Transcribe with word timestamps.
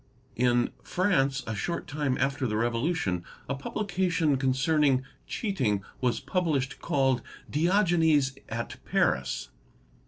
In 0.35 0.71
France, 0.81 1.43
a 1.45 1.53
short 1.53 1.85
time 1.85 2.17
after 2.19 2.47
the 2.47 2.57
Revolution, 2.57 3.23
a 3.47 3.53
publication 3.53 4.35
concerning 4.35 5.03
cheating 5.27 5.83
was 5.99 6.19
published 6.19 6.79
called"' 6.81 7.21
Diogenes 7.55 8.35
at 8.49 8.77
Paris". 8.83 9.49